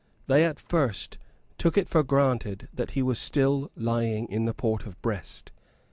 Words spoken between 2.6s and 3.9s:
that he was still